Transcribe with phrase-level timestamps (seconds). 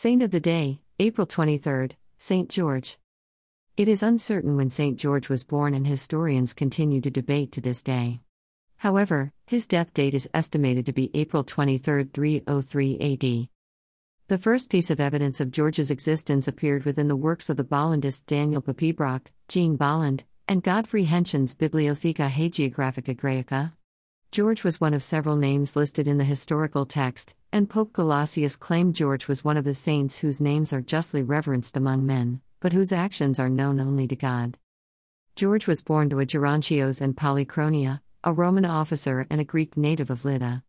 [0.00, 1.88] Saint of the Day, April 23,
[2.18, 2.48] St.
[2.48, 2.98] George.
[3.76, 4.96] It is uncertain when St.
[4.96, 8.20] George was born, and historians continue to debate to this day.
[8.76, 13.48] However, his death date is estimated to be April 23, 303 AD.
[14.28, 18.24] The first piece of evidence of George's existence appeared within the works of the Bollandists
[18.24, 23.72] Daniel Papebroch, Jean Bolland, and Godfrey Henschen's Bibliotheca Hagiographica Graeca.
[24.30, 28.94] George was one of several names listed in the historical text, and Pope Gelasius claimed
[28.94, 32.92] George was one of the saints whose names are justly reverenced among men, but whose
[32.92, 34.58] actions are known only to God.
[35.34, 40.10] George was born to a Gerontios and Polychronia, a Roman officer and a Greek native
[40.10, 40.62] of Lydda.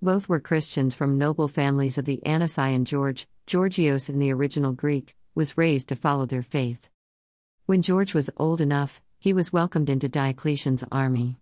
[0.00, 4.72] Both were Christians from noble families of the Anici and George, Georgios in the original
[4.72, 6.88] Greek, was raised to follow their faith.
[7.66, 11.41] When George was old enough, he was welcomed into Diocletian's army.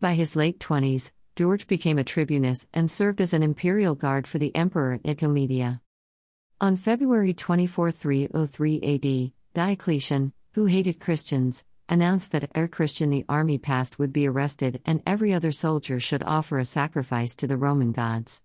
[0.00, 4.38] By his late 20s, George became a tribunus and served as an imperial guard for
[4.38, 5.80] the emperor Nicomedia.
[6.60, 13.58] On February 24, 303 AD, Diocletian, who hated Christians, announced that ere Christian the army
[13.58, 17.90] passed would be arrested and every other soldier should offer a sacrifice to the Roman
[17.90, 18.40] gods.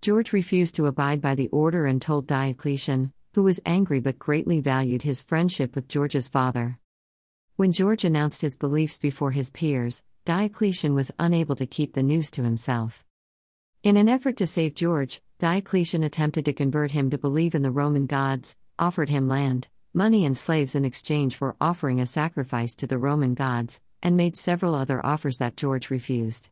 [0.00, 4.60] George refused to abide by the order and told Diocletian, who was angry but greatly
[4.60, 6.78] valued his friendship with George's father.
[7.56, 12.30] When George announced his beliefs before his peers, Diocletian was unable to keep the news
[12.30, 13.04] to himself.
[13.82, 17.72] In an effort to save George, Diocletian attempted to convert him to believe in the
[17.72, 22.86] Roman gods, offered him land, money, and slaves in exchange for offering a sacrifice to
[22.86, 26.50] the Roman gods, and made several other offers that George refused.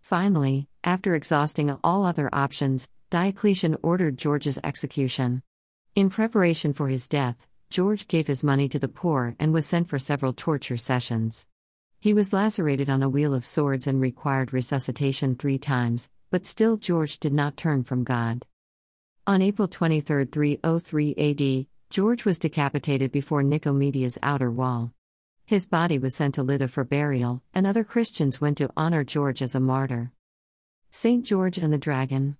[0.00, 5.42] Finally, after exhausting all other options, Diocletian ordered George's execution.
[5.96, 9.88] In preparation for his death, George gave his money to the poor and was sent
[9.88, 11.48] for several torture sessions.
[12.02, 16.76] He was lacerated on a wheel of swords and required resuscitation three times, but still
[16.76, 18.44] George did not turn from God.
[19.24, 24.92] On April 23, 303 AD, George was decapitated before Nicomedia's outer wall.
[25.46, 29.40] His body was sent to Lydda for burial, and other Christians went to honor George
[29.40, 30.10] as a martyr.
[30.90, 31.24] St.
[31.24, 32.36] George and the Dragon.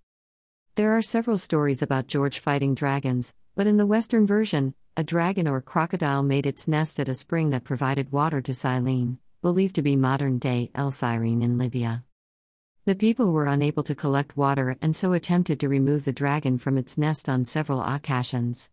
[0.75, 5.47] There are several stories about George fighting dragons, but in the Western version, a dragon
[5.47, 9.83] or crocodile made its nest at a spring that provided water to Cyrene believed to
[9.83, 12.05] be modern day El Cyrene in Libya.
[12.85, 16.79] The people were unable to collect water and so attempted to remove the dragon from
[16.79, 18.71] its nest on several occasions.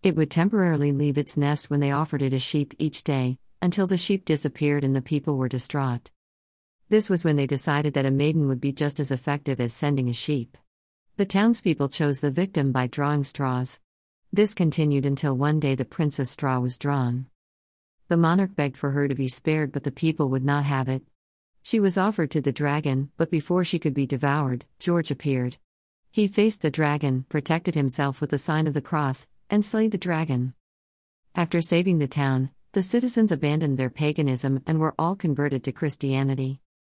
[0.00, 3.88] It would temporarily leave its nest when they offered it a sheep each day, until
[3.88, 6.12] the sheep disappeared and the people were distraught.
[6.88, 10.08] This was when they decided that a maiden would be just as effective as sending
[10.08, 10.56] a sheep.
[11.16, 13.80] The townspeople chose the victim by drawing straws.
[14.32, 17.26] This continued until one day the prince's straw was drawn.
[18.12, 21.02] The monarch begged for her to be spared, but the people would not have it.
[21.62, 25.56] She was offered to the dragon, but before she could be devoured, George appeared.
[26.10, 29.96] He faced the dragon, protected himself with the sign of the cross, and slayed the
[29.96, 30.52] dragon.
[31.34, 36.60] After saving the town, the citizens abandoned their paganism and were all converted to Christianity.